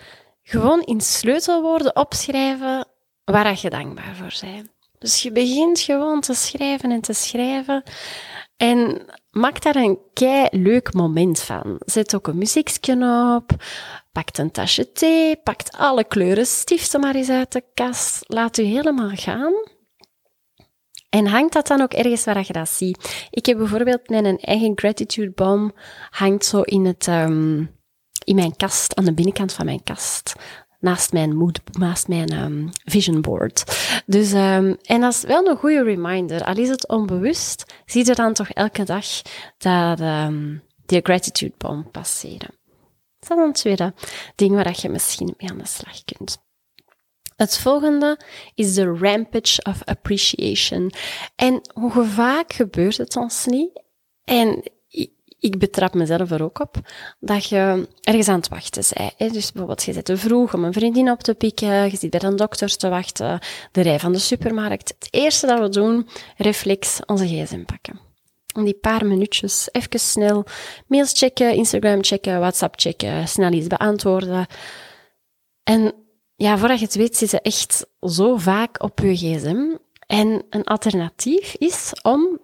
gewoon 0.43 0.83
in 0.83 1.01
sleutelwoorden 1.01 1.97
opschrijven 1.97 2.87
waar 3.25 3.59
je 3.61 3.71
dankbaar 3.71 4.17
voor 4.17 4.35
bent. 4.41 4.71
Dus 4.99 5.23
je 5.23 5.33
begint 5.33 5.81
gewoon 5.81 6.21
te 6.21 6.35
schrijven 6.35 6.91
en 6.91 7.01
te 7.01 7.13
schrijven. 7.13 7.83
En 8.57 9.07
maak 9.31 9.63
daar 9.63 9.77
een 9.77 9.99
kei 10.13 10.49
leuk 10.51 10.93
moment 10.93 11.41
van. 11.41 11.81
Zet 11.85 12.15
ook 12.15 12.27
een 12.27 12.39
muziekje 12.39 13.35
op. 13.37 13.51
Pak 14.13 14.29
een 14.37 14.51
tasje 14.51 14.93
thee. 14.93 15.37
Pak 15.37 15.61
alle 15.71 16.05
kleuren 16.05 16.47
stiften 16.47 17.01
maar 17.01 17.15
eens 17.15 17.29
uit 17.29 17.53
de 17.53 17.65
kast. 17.75 18.25
Laat 18.27 18.59
u 18.59 18.63
helemaal 18.63 19.11
gaan. 19.15 19.53
En 21.13 21.27
hangt 21.27 21.53
dat 21.53 21.67
dan 21.67 21.81
ook 21.81 21.93
ergens 21.93 22.25
waar 22.25 22.45
je 22.47 22.53
dat 22.53 22.69
ziet? 22.69 23.27
Ik 23.31 23.47
heb 23.47 23.57
bijvoorbeeld 23.57 24.09
mijn 24.09 24.39
eigen 24.39 24.73
gratitude 24.75 25.31
bomb 25.31 25.79
hangt 26.11 26.45
zo 26.45 26.61
in 26.61 26.85
het, 26.85 27.07
um, 27.07 27.71
in 28.25 28.35
mijn 28.35 28.57
kast, 28.57 28.95
aan 28.95 29.05
de 29.05 29.15
binnenkant 29.15 29.53
van 29.53 29.65
mijn 29.65 29.83
kast. 29.83 30.33
Naast 30.81 31.13
mijn, 31.13 31.37
mood, 31.37 31.61
naast 31.73 32.09
mijn 32.09 32.33
um, 32.33 32.71
vision 32.85 33.21
board. 33.21 33.65
Dus, 34.07 34.33
um, 34.33 34.77
en 34.83 35.01
dat 35.01 35.13
is 35.13 35.23
wel 35.23 35.47
een 35.47 35.57
goede 35.57 35.83
reminder. 35.83 36.45
Al 36.45 36.57
is 36.57 36.69
het 36.69 36.89
onbewust, 36.89 37.75
zie 37.87 38.07
je 38.07 38.15
dan 38.15 38.33
toch 38.33 38.49
elke 38.49 38.85
dag 38.85 39.07
dat 39.59 39.99
die 40.87 41.01
gratitude 41.03 41.55
bomb 41.59 41.93
passeren. 41.93 42.51
Dat 43.19 43.21
is 43.21 43.29
dan 43.29 43.39
een 43.39 43.53
tweede 43.53 43.95
ding 44.35 44.55
waar 44.55 44.79
je 44.81 44.89
misschien 44.89 45.35
mee 45.39 45.51
aan 45.51 45.59
de 45.59 45.67
slag 45.67 46.05
kunt. 46.05 46.42
Het 47.43 47.59
volgende 47.59 48.19
is 48.55 48.75
de 48.75 48.85
rampage 48.85 49.63
of 49.63 49.85
appreciation. 49.85 50.93
En 51.37 51.61
hoe 51.75 52.05
vaak 52.05 52.53
gebeurt 52.53 52.97
het 52.97 53.17
ons 53.17 53.47
niet? 53.47 53.83
En 54.25 54.63
ik 55.39 55.59
betrap 55.59 55.95
mezelf 55.95 56.31
er 56.31 56.43
ook 56.43 56.61
op, 56.61 56.77
dat 57.21 57.49
je 57.49 57.89
ergens 58.01 58.29
aan 58.29 58.37
het 58.37 58.49
wachten 58.49 58.85
bent. 58.97 59.33
Dus 59.33 59.53
bijvoorbeeld, 59.53 59.83
je 59.83 59.93
zit 59.93 60.05
te 60.05 60.17
vroeg 60.17 60.55
om 60.55 60.65
een 60.65 60.73
vriendin 60.73 61.11
op 61.11 61.21
te 61.21 61.35
pikken, 61.35 61.91
je 61.91 61.97
zit 61.97 62.11
bij 62.11 62.23
een 62.23 62.37
dokter 62.37 62.77
te 62.77 62.89
wachten, 62.89 63.39
de 63.73 63.81
rij 63.81 63.99
van 63.99 64.13
de 64.13 64.19
supermarkt. 64.19 64.95
Het 64.99 65.09
eerste 65.11 65.47
dat 65.47 65.61
we 65.61 65.69
doen, 65.69 66.09
reflex, 66.37 67.01
onze 67.07 67.27
gsm 67.27 67.65
pakken. 67.65 68.01
Om 68.55 68.65
die 68.65 68.79
paar 68.79 69.07
minuutjes 69.07 69.69
even 69.73 70.01
snel 70.01 70.45
mails 70.87 71.13
checken, 71.13 71.55
Instagram 71.55 72.05
checken, 72.05 72.41
WhatsApp 72.41 72.81
checken, 72.81 73.29
snel 73.29 73.53
iets 73.53 73.67
beantwoorden. 73.67 74.47
En 75.63 75.95
ja, 76.43 76.59
voordat 76.59 76.79
je 76.79 76.85
het 76.85 76.95
weet, 76.95 77.17
zit 77.17 77.31
je 77.31 77.41
echt 77.41 77.87
zo 78.01 78.37
vaak 78.37 78.83
op 78.83 78.99
je 78.99 79.17
gsm. 79.17 79.77
En 80.07 80.45
een 80.51 80.65
alternatief 80.65 81.55
is 81.59 81.93
om 82.03 82.41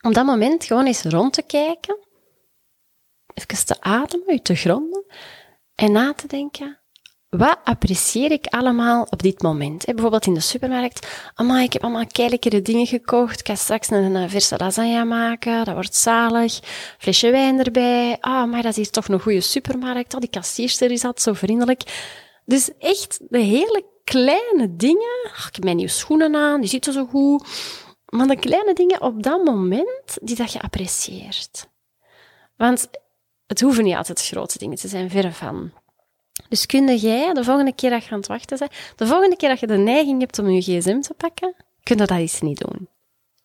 op 0.00 0.14
dat 0.14 0.26
moment 0.26 0.64
gewoon 0.64 0.86
eens 0.86 1.02
rond 1.02 1.32
te 1.32 1.42
kijken, 1.42 1.98
even 3.34 3.66
te 3.66 3.80
ademen, 3.80 4.34
je 4.34 4.42
te 4.42 4.54
gronden 4.54 5.04
en 5.74 5.92
na 5.92 6.14
te 6.14 6.26
denken, 6.26 6.78
wat 7.28 7.58
apprecieer 7.64 8.30
ik 8.30 8.46
allemaal 8.46 9.06
op 9.10 9.22
dit 9.22 9.42
moment? 9.42 9.84
bijvoorbeeld 9.84 10.26
in 10.26 10.34
de 10.34 10.40
supermarkt. 10.40 11.30
Amai, 11.34 11.64
ik 11.64 11.72
heb 11.72 11.82
allemaal 11.82 12.06
keilekere 12.06 12.62
dingen 12.62 12.86
gekocht. 12.86 13.40
Ik 13.40 13.46
ga 13.46 13.54
straks 13.54 13.90
een 13.90 14.30
verse 14.30 14.54
lasagne 14.58 15.04
maken. 15.04 15.64
Dat 15.64 15.74
wordt 15.74 15.94
zalig. 15.94 16.60
Flesje 16.98 17.30
wijn 17.30 17.64
erbij. 17.64 18.16
Ah, 18.20 18.50
maar 18.50 18.62
dat 18.62 18.76
is 18.76 18.90
toch 18.90 19.08
een 19.08 19.20
goede 19.20 19.40
supermarkt. 19.40 20.14
Al 20.14 20.20
die 20.20 20.28
kassierster 20.28 20.90
is 20.90 21.04
altijd 21.04 21.22
zo 21.22 21.32
vriendelijk. 21.32 21.82
Dus 22.46 22.70
echt 22.78 23.18
de 23.28 23.38
hele 23.38 23.84
kleine 24.04 24.76
dingen. 24.76 25.24
ik 25.24 25.54
heb 25.54 25.64
mijn 25.64 25.76
nieuwe 25.76 25.90
schoenen 25.90 26.34
aan, 26.36 26.60
die 26.60 26.70
zitten 26.70 26.92
zo 26.92 27.06
goed. 27.06 27.46
Maar 28.06 28.26
de 28.26 28.38
kleine 28.38 28.74
dingen 28.74 29.00
op 29.00 29.22
dat 29.22 29.44
moment, 29.44 30.18
die 30.22 30.36
dat 30.36 30.52
je 30.52 30.60
apprecieert. 30.60 31.68
Want 32.56 32.88
het 33.46 33.60
hoeven 33.60 33.84
niet 33.84 33.96
altijd 33.96 34.26
grote 34.26 34.58
dingen 34.58 34.76
te 34.76 34.88
zijn, 34.88 35.10
verre 35.10 35.32
van. 35.32 35.72
Dus 36.48 36.66
kun 36.66 36.96
jij, 36.96 37.32
de 37.32 37.44
volgende 37.44 37.74
keer 37.74 37.90
dat 37.90 38.04
je 38.04 38.10
aan 38.10 38.18
het 38.18 38.26
wachten 38.26 38.58
bent, 38.58 38.72
de 38.96 39.06
volgende 39.06 39.36
keer 39.36 39.48
dat 39.48 39.60
je 39.60 39.66
de 39.66 39.76
neiging 39.76 40.20
hebt 40.20 40.38
om 40.38 40.50
je 40.50 40.62
gsm 40.62 41.00
te 41.00 41.14
pakken, 41.14 41.54
kun 41.82 41.96
je 41.96 42.06
dat 42.06 42.18
eens 42.18 42.40
niet 42.40 42.58
doen. 42.58 42.88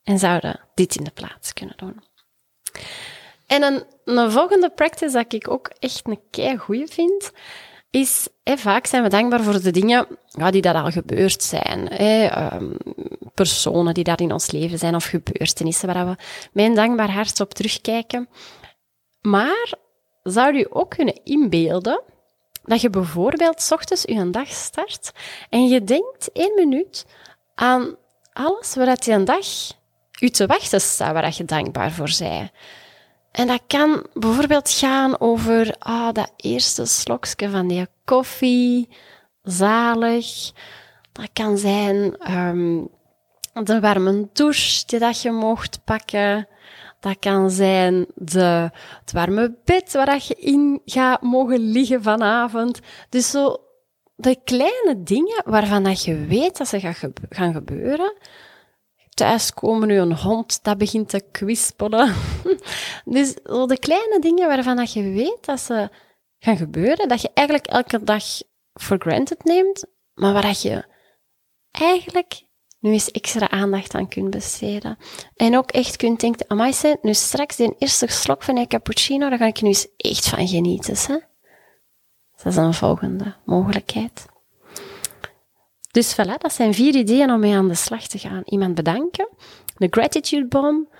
En 0.03 0.19
zouden 0.19 0.59
dit 0.73 0.95
in 0.95 1.03
de 1.03 1.11
plaats 1.11 1.53
kunnen 1.53 1.77
doen. 1.77 2.03
En 3.47 3.63
een, 3.63 3.83
een 4.05 4.31
volgende 4.31 4.69
practice 4.69 5.13
dat 5.13 5.33
ik 5.33 5.49
ook 5.49 5.67
echt 5.79 6.07
een 6.07 6.21
kei 6.29 6.57
goeie 6.57 6.87
vind, 6.87 7.31
is, 7.91 8.27
vaak 8.43 8.85
zijn 8.85 9.03
we 9.03 9.09
dankbaar 9.09 9.43
voor 9.43 9.61
de 9.61 9.71
dingen 9.71 10.07
ja, 10.27 10.51
die 10.51 10.61
dat 10.61 10.75
al 10.75 10.91
gebeurd 10.91 11.43
zijn. 11.43 11.89
Ehm, 11.89 12.71
personen 13.33 13.93
die 13.93 14.03
daar 14.03 14.21
in 14.21 14.31
ons 14.31 14.51
leven 14.51 14.77
zijn 14.77 14.95
of 14.95 15.05
gebeurtenissen 15.05 15.93
waar 15.93 16.07
we 16.07 16.15
met 16.51 16.75
dankbaar 16.75 17.11
hart 17.11 17.39
op 17.39 17.53
terugkijken. 17.53 18.29
Maar 19.21 19.73
zou 20.23 20.57
je 20.57 20.71
ook 20.71 20.89
kunnen 20.89 21.19
inbeelden 21.23 22.01
dat 22.63 22.81
je 22.81 22.89
bijvoorbeeld 22.89 23.69
ochtends 23.71 24.03
je 24.03 24.29
dag 24.29 24.47
start 24.47 25.11
en 25.49 25.67
je 25.67 25.83
denkt 25.83 26.31
één 26.33 26.55
minuut 26.55 27.05
aan 27.55 27.95
alles 28.33 28.75
wat 28.75 29.05
je 29.05 29.11
een 29.11 29.25
dag 29.25 29.45
u 30.19 30.29
te 30.29 30.45
wachten 30.45 30.81
staat, 30.81 31.13
waar 31.13 31.33
je 31.37 31.45
dankbaar 31.45 31.91
voor 31.91 32.11
bent. 32.19 32.51
En 33.31 33.47
dat 33.47 33.61
kan 33.67 34.05
bijvoorbeeld 34.13 34.71
gaan 34.71 35.19
over 35.19 35.75
ah, 35.79 36.13
dat 36.13 36.31
eerste 36.35 36.85
slokje 36.85 37.49
van 37.49 37.67
die 37.67 37.87
koffie, 38.05 38.89
zalig. 39.43 40.51
Dat 41.11 41.29
kan 41.33 41.57
zijn 41.57 42.31
um, 42.37 42.89
de 43.53 43.79
warme 43.79 44.29
douche 44.33 44.83
die 44.85 44.99
dat 44.99 45.21
je 45.21 45.31
mocht 45.31 45.83
pakken. 45.83 46.47
Dat 46.99 47.19
kan 47.19 47.51
zijn 47.51 48.05
de, 48.15 48.69
het 48.99 49.11
warme 49.11 49.55
bed 49.65 49.93
waar 49.93 50.23
je 50.27 50.35
in 50.35 50.81
gaat 50.85 51.21
mogen 51.21 51.59
liggen 51.59 52.03
vanavond. 52.03 52.79
Dus 53.09 53.29
zo 53.29 53.57
de 54.15 54.37
kleine 54.43 55.03
dingen 55.03 55.43
waarvan 55.45 55.83
dat 55.83 56.03
je 56.03 56.25
weet 56.25 56.57
dat 56.57 56.67
ze 56.67 56.93
gaan 57.29 57.53
gebeuren, 57.53 58.13
thuis 59.13 59.53
komen 59.53 59.87
nu 59.87 59.97
een 59.97 60.17
hond 60.17 60.63
dat 60.63 60.77
begint 60.77 61.09
te 61.09 61.23
kwispelen. 61.31 62.13
dus 63.05 63.33
de 63.43 63.77
kleine 63.79 64.17
dingen 64.19 64.47
waarvan 64.47 64.75
dat 64.75 64.93
je 64.93 65.01
weet 65.01 65.45
dat 65.45 65.59
ze 65.59 65.89
gaan 66.39 66.57
gebeuren, 66.57 67.07
dat 67.07 67.21
je 67.21 67.29
eigenlijk 67.33 67.67
elke 67.67 68.03
dag 68.03 68.23
for 68.73 68.97
granted 68.99 69.43
neemt, 69.43 69.85
maar 70.13 70.33
waar 70.33 70.41
dat 70.41 70.61
je 70.61 70.83
eigenlijk 71.71 72.43
nu 72.79 72.91
eens 72.91 73.11
extra 73.11 73.49
aandacht 73.49 73.95
aan 73.95 74.07
kunt 74.07 74.29
besteden. 74.29 74.97
En 75.35 75.57
ook 75.57 75.71
echt 75.71 75.95
kunt 75.95 76.19
denken, 76.19 76.49
amai, 76.49 76.73
nu 77.01 77.13
straks 77.13 77.55
die 77.55 77.75
eerste 77.77 78.07
slok 78.07 78.43
van 78.43 78.57
een 78.57 78.67
cappuccino, 78.67 79.29
daar 79.29 79.37
ga 79.37 79.45
ik 79.45 79.61
nu 79.61 79.67
eens 79.67 79.87
echt 79.97 80.29
van 80.29 80.47
genieten. 80.47 80.95
Hè? 81.07 81.19
Dat 82.43 82.51
is 82.51 82.55
een 82.55 82.73
volgende 82.73 83.35
mogelijkheid. 83.45 84.25
Dus 85.91 86.13
voilà, 86.13 86.37
dat 86.37 86.53
zijn 86.53 86.73
vier 86.73 86.95
ideeën 86.95 87.31
om 87.31 87.39
mee 87.39 87.55
aan 87.55 87.67
de 87.67 87.75
slag 87.75 88.07
te 88.07 88.17
gaan. 88.17 88.41
Iemand 88.45 88.75
bedanken, 88.75 89.29
de 89.77 89.87
gratitude 89.89 90.47
bomb, 90.47 90.95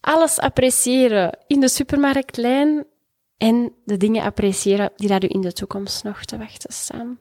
alles 0.00 0.38
appreciëren 0.38 1.38
in 1.46 1.60
de 1.60 1.68
supermarktlijn 1.68 2.86
en 3.36 3.72
de 3.84 3.96
dingen 3.96 4.22
appreciëren 4.22 4.90
die 4.96 5.08
daar 5.08 5.24
u 5.24 5.28
in 5.28 5.40
de 5.40 5.52
toekomst 5.52 6.04
nog 6.04 6.24
te 6.24 6.38
wachten 6.38 6.72
staan. 6.72 7.18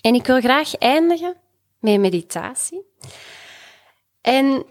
En 0.00 0.14
ik 0.14 0.26
wil 0.26 0.40
graag 0.40 0.74
eindigen 0.74 1.36
met 1.78 2.00
meditatie. 2.00 2.82
En 4.20 4.64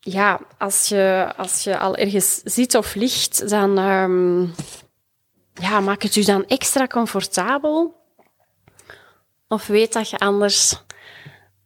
ja, 0.00 0.40
als 0.58 0.88
je, 0.88 1.32
als 1.36 1.64
je 1.64 1.78
al 1.78 1.96
ergens 1.96 2.40
zit 2.44 2.74
of 2.74 2.94
ligt, 2.94 3.48
dan 3.48 3.78
um, 3.78 4.54
ja, 5.54 5.80
maak 5.80 6.02
het 6.02 6.16
u 6.16 6.22
dan 6.22 6.46
extra 6.46 6.86
comfortabel 6.86 7.97
of 9.48 9.66
weet 9.66 9.92
dat 9.92 10.10
je 10.10 10.18
anders 10.18 10.82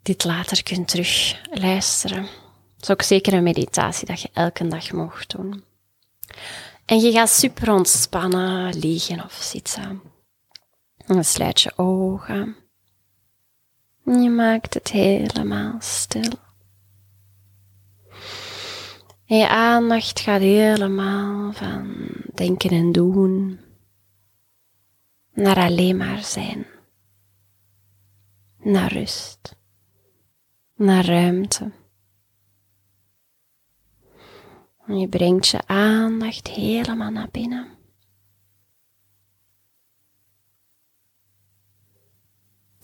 dit 0.03 0.25
later 0.25 0.63
kunt 0.63 0.89
terug 0.89 1.41
luisteren. 1.51 2.23
Dat 2.23 2.83
is 2.83 2.91
ook 2.91 3.03
zeker 3.03 3.33
een 3.33 3.43
meditatie 3.43 4.07
dat 4.07 4.21
je 4.21 4.31
elke 4.33 4.69
dag 4.69 4.93
mocht 4.93 5.37
doen. 5.37 5.65
En 6.85 7.01
je 7.01 7.13
gaat 7.13 7.31
super 7.31 7.73
ontspannen 7.73 8.79
liggen 8.79 9.25
of 9.25 9.33
zitten. 9.33 10.03
En 10.97 11.15
dan 11.15 11.25
sluit 11.25 11.61
je 11.61 11.73
ogen. 11.77 12.57
En 14.05 14.23
je 14.23 14.31
maakt 14.31 14.75
het 14.75 14.91
helemaal 14.91 15.77
stil. 15.79 16.33
En 19.27 19.39
je 19.39 19.49
aandacht 19.49 20.21
gaat 20.21 20.41
helemaal 20.41 21.53
van 21.53 22.09
denken 22.35 22.71
en 22.71 22.93
doen 22.93 23.61
naar 25.33 25.57
alleen 25.57 25.97
maar 25.97 26.25
zijn 26.25 26.67
naar 28.63 28.93
rust, 28.93 29.57
naar 30.75 31.05
ruimte. 31.05 31.71
En 34.87 34.99
je 34.99 35.09
brengt 35.09 35.49
je 35.49 35.67
aandacht 35.67 36.49
helemaal 36.49 37.11
naar 37.11 37.29
binnen. 37.31 37.69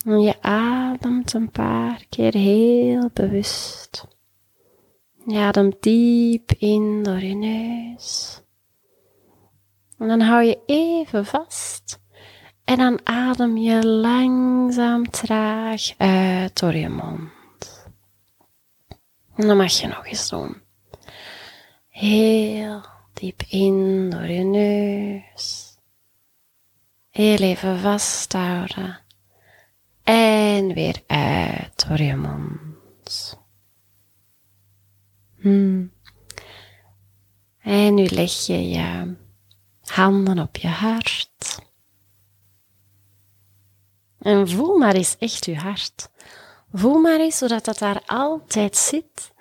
En 0.04 0.20
je 0.20 0.42
ademt 0.42 1.32
een 1.32 1.50
paar 1.50 2.06
keer 2.08 2.34
heel 2.34 3.10
bewust. 3.12 4.06
Je 5.26 5.38
ademt 5.38 5.82
diep 5.82 6.52
in 6.52 7.02
door 7.02 7.20
je 7.20 7.34
neus. 7.34 8.40
En 9.98 10.08
dan 10.08 10.20
hou 10.20 10.42
je 10.42 10.62
even 10.66 11.26
vast 11.26 12.00
en 12.68 12.76
dan 12.76 13.00
adem 13.04 13.56
je 13.56 13.86
langzaam 13.86 15.10
traag 15.10 15.96
uit 15.96 16.58
door 16.60 16.74
je 16.74 16.88
mond. 16.88 17.86
En 19.36 19.46
dan 19.46 19.56
mag 19.56 19.72
je 19.72 19.86
nog 19.86 20.06
eens 20.06 20.28
doen. 20.28 20.62
Heel 21.88 22.84
diep 23.12 23.42
in 23.48 24.10
door 24.10 24.26
je 24.26 24.42
neus. 24.42 25.76
Heel 27.10 27.36
even 27.36 27.78
vasthouden. 27.78 29.00
En 30.02 30.74
weer 30.74 31.02
uit 31.06 31.88
door 31.88 32.00
je 32.00 32.16
mond. 32.16 33.38
Hmm. 35.40 35.92
En 37.58 37.94
nu 37.94 38.06
leg 38.06 38.46
je 38.46 38.68
je 38.68 39.16
handen 39.80 40.38
op 40.38 40.56
je 40.56 40.68
hart. 40.68 41.27
En 44.18 44.48
voel 44.48 44.76
maar 44.76 44.94
eens 44.94 45.16
echt 45.18 45.44
je 45.44 45.56
hart. 45.56 46.10
Voel 46.72 47.00
maar 47.00 47.20
eens 47.20 47.38
zodat 47.38 47.64
dat 47.64 47.78
daar 47.78 48.02
altijd 48.06 48.76
zit 48.76 49.32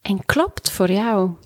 en 0.00 0.24
klopt 0.24 0.70
voor 0.70 0.90
jou. 0.90 1.36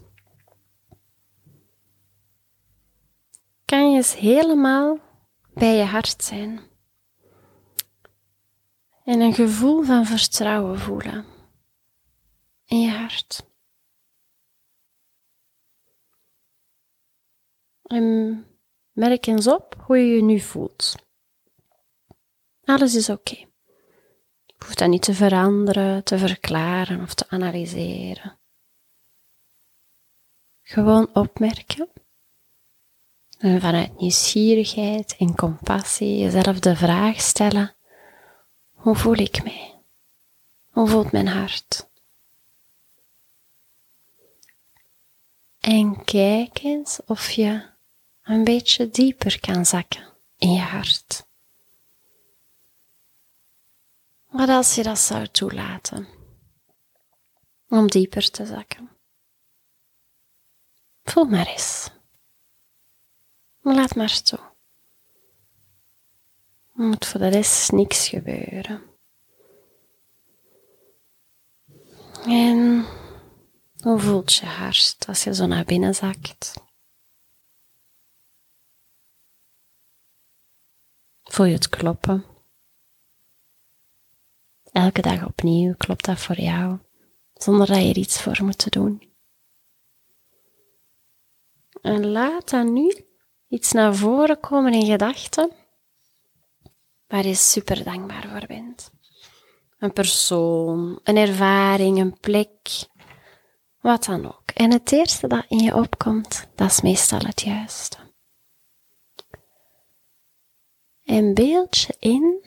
Kan 3.65 3.91
je 3.91 3.97
eens 3.97 4.15
helemaal 4.15 4.99
bij 5.55 5.77
je 5.77 5.85
hart 5.85 6.25
zijn 6.25 6.61
en 9.05 9.21
een 9.21 9.35
gevoel 9.35 9.83
van 9.83 10.07
vertrouwen 10.07 10.79
voelen 10.79 11.25
in 12.65 12.81
je 12.81 12.91
hart. 12.91 13.51
En 17.83 18.47
merk 18.93 19.27
eens 19.27 19.47
op 19.47 19.83
hoe 19.87 19.97
je 19.97 20.15
je 20.15 20.23
nu 20.23 20.41
voelt. 20.41 21.11
Alles 22.65 22.95
is 22.95 23.09
oké. 23.09 23.37
Je 24.47 24.65
hoeft 24.65 24.79
dat 24.79 24.89
niet 24.89 25.03
te 25.03 25.15
veranderen, 25.15 26.05
te 26.05 26.19
verklaren 26.19 27.03
of 27.03 27.15
te 27.15 27.25
analyseren. 27.29 28.39
Gewoon 30.63 31.11
opmerken. 31.15 31.89
En 33.39 33.61
vanuit 33.61 34.01
nieuwsgierigheid 34.01 35.17
en 35.19 35.35
compassie 35.35 36.19
jezelf 36.19 36.59
de 36.59 36.77
vraag 36.77 37.21
stellen: 37.21 37.75
hoe 38.71 38.97
voel 38.97 39.17
ik 39.17 39.45
mij? 39.45 39.81
Hoe 40.71 40.89
voelt 40.89 41.13
mijn 41.13 41.29
hart? 41.29 41.91
En 45.61 46.05
kijk 46.05 46.63
eens 46.63 47.01
of 47.07 47.31
je 47.31 47.71
een 48.23 48.45
beetje 48.45 48.91
dieper 48.91 49.41
kan 49.41 49.67
zakken 49.67 50.09
in 50.37 50.53
je 50.53 50.61
hart. 50.61 51.27
Wat 54.33 54.49
als 54.49 54.75
je 54.75 54.83
dat 54.83 54.99
zou 54.99 55.27
toelaten? 55.27 56.09
Om 57.69 57.87
dieper 57.87 58.31
te 58.31 58.47
zakken. 58.47 58.91
Voel 61.03 61.25
maar 61.25 61.47
eens. 61.47 61.91
Laat 63.61 63.95
maar 63.95 64.23
toe. 64.23 64.39
Er 66.77 66.85
moet 66.85 67.07
voor 67.07 67.21
de 67.21 67.29
rest 67.29 67.73
niks 67.73 68.09
gebeuren. 68.09 68.83
En 72.25 72.85
hoe 73.77 73.99
voelt 73.99 74.35
je 74.35 74.47
hart 74.47 75.05
als 75.07 75.25
je 75.25 75.35
zo 75.35 75.47
naar 75.47 75.65
binnen 75.65 75.95
zakt? 75.95 76.55
Voel 81.23 81.47
je 81.47 81.55
het 81.55 81.69
kloppen? 81.69 82.32
Elke 84.73 85.03
dag 85.03 85.27
opnieuw 85.27 85.75
klopt 85.77 86.05
dat 86.05 86.19
voor 86.19 86.41
jou, 86.41 86.79
zonder 87.35 87.67
dat 87.67 87.77
je 87.77 87.89
er 87.89 87.97
iets 87.97 88.23
voor 88.23 88.39
moet 88.45 88.73
doen. 88.73 89.11
En 91.81 92.07
laat 92.07 92.51
dan 92.51 92.73
nu 92.73 92.95
iets 93.49 93.73
naar 93.73 93.95
voren 93.95 94.41
komen 94.41 94.73
in 94.73 94.87
gedachten 94.87 95.53
waar 97.07 97.27
je 97.27 97.35
super 97.35 97.85
dankbaar 97.85 98.29
voor 98.29 98.47
bent. 98.47 98.91
Een 99.79 99.93
persoon, 99.93 101.01
een 101.03 101.17
ervaring, 101.17 101.99
een 101.99 102.21
plek, 102.21 102.87
wat 103.81 104.05
dan 104.05 104.27
ook. 104.27 104.51
En 104.51 104.73
het 104.73 104.93
eerste 104.93 105.27
dat 105.27 105.45
in 105.49 105.59
je 105.59 105.75
opkomt, 105.75 106.49
dat 106.55 106.71
is 106.71 106.81
meestal 106.81 107.19
het 107.19 107.41
juiste. 107.41 107.97
En 111.05 111.35
beeld 111.35 111.79
je 111.79 111.97
in 111.99 112.45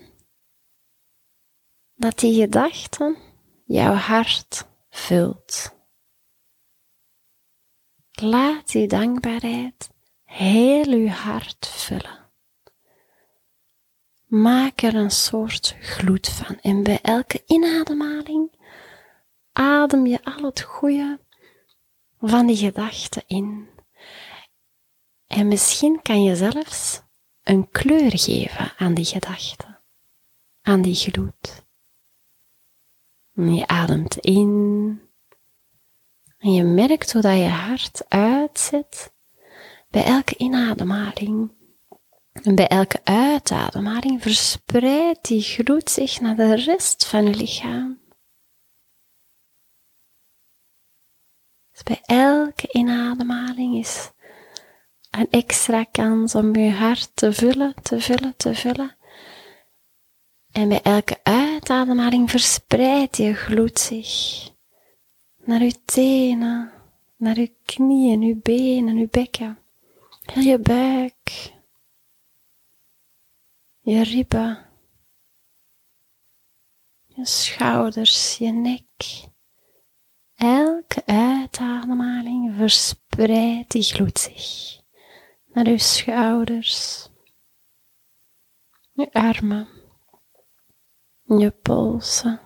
dat 1.96 2.20
die 2.20 2.42
gedachten 2.42 3.18
jouw 3.66 3.94
hart 3.94 4.68
vult. 4.90 5.76
Laat 8.12 8.72
die 8.72 8.88
dankbaarheid 8.88 9.90
heel 10.24 10.86
uw 10.86 11.08
hart 11.08 11.68
vullen. 11.68 12.24
Maak 14.26 14.82
er 14.82 14.96
een 14.96 15.12
soort 15.12 15.76
gloed 15.80 16.30
van 16.30 16.60
en 16.62 16.84
bij 16.84 17.00
elke 17.02 17.44
inademhaling 17.46 18.52
adem 19.52 20.06
je 20.06 20.24
al 20.24 20.44
het 20.44 20.62
goede 20.62 21.20
van 22.20 22.48
die 22.48 22.58
gedachten 22.58 23.24
in. 23.28 23.70
En 25.28 25.48
misschien 25.48 26.02
kan 26.02 26.24
je 26.24 26.36
zelfs 26.36 27.02
een 27.44 27.70
kleur 27.70 28.18
geven 28.20 28.74
aan 28.78 28.94
die 28.94 29.06
gedachten, 29.06 29.82
aan 30.62 30.82
die 30.82 30.96
gloed. 30.96 31.65
Je 33.36 33.68
ademt 33.68 34.18
in 34.18 35.00
en 36.38 36.54
je 36.54 36.64
merkt 36.64 37.14
hoe 37.14 37.22
dat 37.22 37.38
je 37.38 37.48
hart 37.48 38.06
uitzet 38.08 39.14
bij 39.90 40.04
elke 40.04 40.38
inademhaling. 40.38 41.52
En 42.32 42.56
bij 42.56 42.68
elke 42.68 43.00
uitademhaling 43.04 44.22
verspreidt 44.22 45.28
die 45.28 45.42
gloed 45.42 45.90
zich 45.90 46.22
naar 46.22 46.36
de 46.36 46.56
rest 46.56 47.06
van 47.06 47.26
je 47.26 47.36
lichaam. 47.36 48.00
Dus 51.72 51.84
bij 51.84 52.02
elke 52.06 52.68
inademhaling 52.72 53.78
is 53.78 54.12
een 55.10 55.28
extra 55.30 55.84
kans 55.84 56.36
om 56.36 56.56
je 56.56 56.72
hart 56.72 57.12
te 57.14 57.34
vullen, 57.34 57.74
te 57.82 58.02
vullen, 58.02 58.34
te 58.38 58.56
vullen. 58.56 58.96
En 60.56 60.70
bij 60.70 60.82
elke 60.82 61.20
uitademhaling 61.24 62.30
verspreidt 62.30 63.18
je 63.18 63.34
gloed 63.34 63.80
zich 63.80 64.50
naar 65.38 65.64
je 65.64 65.84
tenen, 65.86 66.72
naar 67.18 67.40
je 67.40 67.54
knieën, 67.66 68.22
je 68.22 68.36
benen, 68.36 68.98
je 68.98 69.08
bekken, 69.08 69.60
heel 70.22 70.44
je 70.44 70.60
buik, 70.60 71.54
je 73.80 74.04
ribben, 74.04 74.66
je 77.06 77.26
schouders, 77.26 78.38
je 78.38 78.52
nek. 78.52 79.24
Elke 80.36 81.06
uitademhaling 81.06 82.56
verspreidt 82.56 83.72
die 83.72 83.84
gloed 83.84 84.20
zich 84.20 84.80
naar 85.54 85.68
uw 85.68 85.78
schouders, 85.78 87.10
je 88.94 89.14
armen, 89.14 89.75
je 91.26 91.52
polsen, 91.52 92.40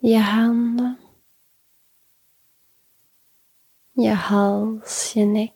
je 0.00 0.18
handen, 0.18 0.98
je 3.92 4.12
hals, 4.12 5.12
je 5.12 5.24
nek, 5.24 5.52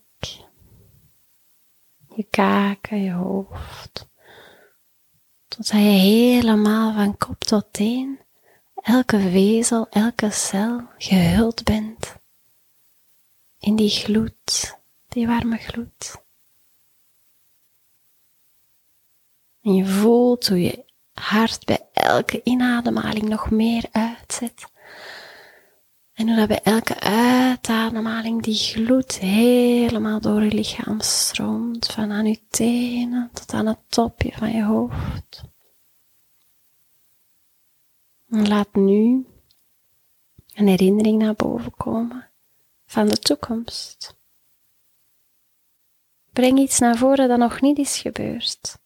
je 2.16 2.22
kaken, 2.30 3.02
je 3.02 3.12
hoofd, 3.12 4.08
totdat 5.48 5.68
je 5.68 5.76
helemaal 5.76 6.92
van 6.94 7.16
kop 7.16 7.44
tot 7.44 7.72
teen, 7.72 8.20
elke 8.74 9.18
vezel, 9.18 9.88
elke 9.88 10.30
cel 10.30 10.88
gehuld 10.98 11.64
bent 11.64 12.16
in 13.58 13.76
die 13.76 13.90
gloed 13.90 14.76
die 15.08 15.26
warme 15.26 15.56
gloed. 15.56 16.22
En 19.60 19.74
je 19.74 19.86
voelt 19.86 20.48
hoe 20.48 20.60
je 20.60 20.87
hart 21.18 21.64
bij 21.64 21.86
elke 21.92 22.40
inademhaling 22.44 23.28
nog 23.28 23.50
meer 23.50 23.84
uitzet. 23.92 24.66
En 26.12 26.26
hoe 26.26 26.36
dat 26.36 26.48
bij 26.48 26.62
elke 26.62 27.00
uitademhaling 27.00 28.42
die 28.42 28.54
gloed 28.54 29.18
helemaal 29.18 30.20
door 30.20 30.42
je 30.42 30.52
lichaam 30.52 31.00
stroomt, 31.00 31.86
van 31.86 32.12
aan 32.12 32.26
je 32.26 32.40
tenen 32.48 33.30
tot 33.32 33.52
aan 33.52 33.66
het 33.66 33.78
topje 33.88 34.32
van 34.32 34.50
je 34.50 34.64
hoofd. 34.64 35.42
En 38.30 38.48
laat 38.48 38.74
nu 38.74 39.26
een 40.54 40.68
herinnering 40.68 41.18
naar 41.18 41.34
boven 41.34 41.74
komen 41.74 42.30
van 42.86 43.08
de 43.08 43.18
toekomst. 43.18 44.16
Breng 46.32 46.58
iets 46.58 46.78
naar 46.78 46.96
voren 46.96 47.28
dat 47.28 47.38
nog 47.38 47.60
niet 47.60 47.78
is 47.78 47.98
gebeurd, 47.98 48.78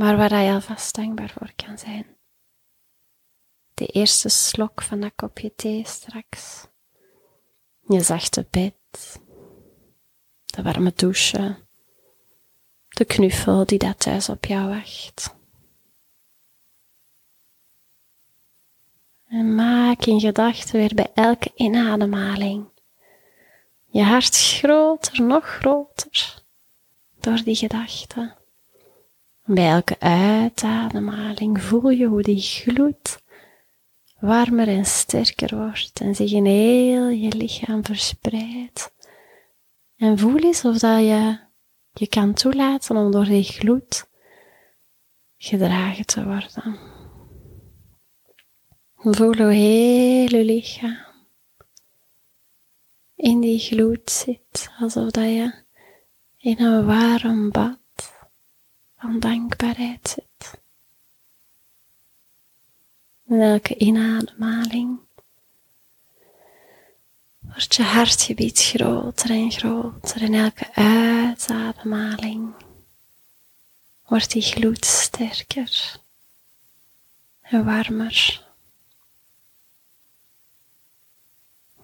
maar 0.00 0.16
waar 0.16 0.42
je 0.42 0.52
alvast 0.52 0.94
dankbaar 0.94 1.30
voor 1.30 1.52
kan 1.56 1.78
zijn. 1.78 2.06
De 3.74 3.86
eerste 3.86 4.28
slok 4.28 4.82
van 4.82 5.00
dat 5.00 5.12
kopje 5.16 5.54
thee 5.54 5.86
straks. 5.86 6.66
Je 7.80 8.00
zachte 8.00 8.46
bed. 8.50 9.20
De 10.44 10.62
warme 10.62 10.92
douche. 10.96 11.56
De 12.88 13.04
knuffel 13.04 13.66
die 13.66 13.78
daar 13.78 13.96
thuis 13.96 14.28
op 14.28 14.44
jou 14.44 14.68
wacht. 14.68 15.34
En 19.26 19.54
maak 19.54 20.04
in 20.04 20.20
gedachten 20.20 20.78
weer 20.78 20.94
bij 20.94 21.10
elke 21.14 21.52
inademhaling 21.54 22.68
je 23.86 24.02
hart 24.02 24.36
groter, 24.36 25.22
nog 25.22 25.44
groter 25.44 26.42
door 27.20 27.42
die 27.42 27.56
gedachten. 27.56 28.39
Bij 29.52 29.70
elke 29.70 30.00
uitademhaling 30.00 31.62
voel 31.62 31.90
je 31.90 32.06
hoe 32.06 32.22
die 32.22 32.40
gloed 32.40 33.22
warmer 34.20 34.68
en 34.68 34.84
sterker 34.84 35.56
wordt 35.56 36.00
en 36.00 36.14
zich 36.14 36.32
in 36.32 36.44
heel 36.44 37.08
je 37.08 37.36
lichaam 37.36 37.84
verspreidt. 37.84 38.92
En 39.96 40.18
voel 40.18 40.38
eens 40.38 40.64
of 40.64 40.78
dat 40.78 41.00
je 41.00 41.38
je 41.92 42.06
kan 42.08 42.32
toelaten 42.32 42.96
om 42.96 43.10
door 43.10 43.24
die 43.24 43.42
gloed 43.42 44.08
gedragen 45.36 46.06
te 46.06 46.24
worden. 46.24 46.78
Voel 48.96 49.36
hoe 49.36 49.52
heel 49.52 50.38
je 50.38 50.44
lichaam 50.44 50.98
in 53.16 53.40
die 53.40 53.58
gloed 53.58 54.10
zit, 54.10 54.70
alsof 54.78 55.10
dat 55.10 55.24
je 55.24 55.52
in 56.36 56.60
een 56.60 56.86
warm 56.86 57.50
bad 57.50 57.79
van 59.00 59.20
dankbaarheid 59.20 60.08
zit. 60.08 60.58
In 63.26 63.40
elke 63.40 63.76
inademhaling 63.76 64.98
wordt 67.38 67.74
je 67.74 67.82
hartgebied 67.82 68.58
groter 68.58 69.30
en 69.30 69.50
groter. 69.50 70.22
En 70.22 70.34
elke 70.34 70.74
uitademhaling 70.74 72.54
wordt 74.06 74.30
die 74.30 74.42
gloed 74.42 74.84
sterker 74.84 76.00
en 77.40 77.64
warmer. 77.64 78.48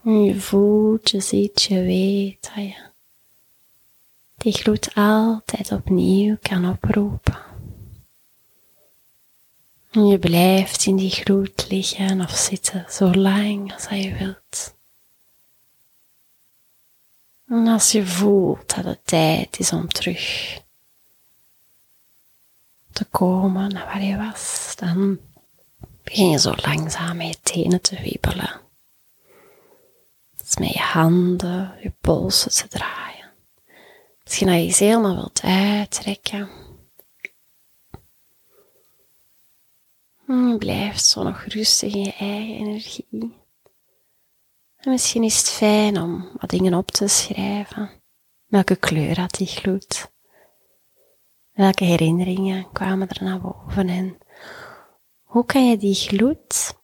Je 0.02 0.40
voelt, 0.40 1.10
je 1.10 1.20
ziet, 1.20 1.62
je 1.62 1.82
weet 1.82 2.42
dat 2.42 2.64
je 2.64 2.94
die 4.46 4.54
gloed 4.54 4.94
altijd 4.94 5.72
opnieuw 5.72 6.36
kan 6.40 6.68
oproepen. 6.68 7.38
En 9.90 10.06
je 10.06 10.18
blijft 10.18 10.86
in 10.86 10.96
die 10.96 11.10
gloed 11.10 11.66
liggen 11.68 12.20
of 12.20 12.30
zitten 12.30 12.86
zo 12.90 13.14
lang 13.14 13.72
als 13.74 13.88
je 13.88 14.14
wilt. 14.14 14.74
En 17.48 17.66
als 17.66 17.92
je 17.92 18.06
voelt 18.06 18.74
dat 18.74 18.84
het 18.84 19.00
tijd 19.04 19.58
is 19.58 19.72
om 19.72 19.88
terug 19.88 20.58
te 22.92 23.04
komen 23.04 23.72
naar 23.72 23.84
waar 23.84 24.02
je 24.02 24.16
was, 24.16 24.72
dan 24.76 25.18
begin 26.02 26.30
je 26.30 26.38
zo 26.38 26.54
langzaam 26.56 27.16
met 27.16 27.26
je 27.26 27.38
tenen 27.42 27.80
te 27.80 28.00
wiebelen. 28.00 28.60
Dus 30.36 30.56
met 30.56 30.72
je 30.72 30.80
handen, 30.80 31.74
je 31.82 31.92
polsen 32.00 32.50
te 32.50 32.68
draaien. 32.68 33.05
Misschien 34.26 34.46
dat 34.46 34.64
je 34.64 34.70
ze 34.70 34.84
helemaal 34.84 35.14
wilt 35.14 35.40
uittrekken. 35.42 36.48
En 40.26 40.48
je 40.48 40.56
blijft 40.58 41.06
zo 41.06 41.22
nog 41.22 41.42
rustig 41.42 41.94
in 41.94 42.00
je 42.00 42.12
eigen 42.12 42.54
energie. 42.54 43.06
En 44.76 44.90
misschien 44.90 45.22
is 45.22 45.36
het 45.38 45.48
fijn 45.48 46.00
om 46.00 46.28
wat 46.40 46.50
dingen 46.50 46.74
op 46.74 46.90
te 46.90 47.08
schrijven. 47.08 47.90
Welke 48.46 48.76
kleur 48.76 49.20
had 49.20 49.30
die 49.30 49.46
gloed? 49.46 50.10
Welke 51.52 51.84
herinneringen 51.84 52.72
kwamen 52.72 53.08
er 53.08 53.24
naar 53.24 53.40
boven? 53.40 53.88
En 53.88 54.18
hoe 55.22 55.44
kan 55.44 55.68
je 55.68 55.76
die 55.76 55.94
gloed, 55.94 56.74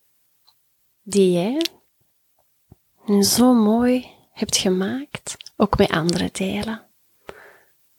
die 1.02 1.30
je 1.32 1.70
zo 3.22 3.54
mooi 3.54 4.06
hebt 4.32 4.56
gemaakt, 4.56 5.36
ook 5.56 5.78
met 5.78 5.90
anderen 5.90 6.32
delen? 6.32 6.90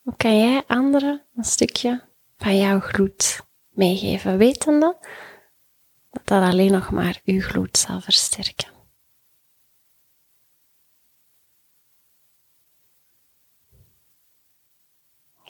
Hoe 0.04 0.16
kan 0.16 0.38
jij 0.38 0.64
anderen 0.68 1.26
een 1.36 1.44
stukje 1.44 2.04
van 2.38 2.58
jouw 2.58 2.80
gloed 2.80 3.42
meegeven, 3.70 4.38
wetende 4.38 4.98
dat 6.10 6.28
dat 6.28 6.44
alleen 6.44 6.72
nog 6.72 6.92
maar 6.92 7.22
uw 7.26 7.42
gloed 7.42 7.78
zal 7.78 8.02
versterken? 8.02 8.74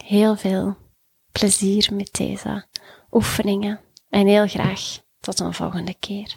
heel 0.04 0.36
veel 0.36 0.78
plezier 1.32 1.94
met 1.94 2.14
deze 2.14 2.66
oefeningen 3.12 3.80
en 4.10 4.28
heel 4.28 4.48
graag 4.48 5.00
tot 5.20 5.40
een 5.40 5.54
volgende 5.54 5.94
keer. 6.00 6.36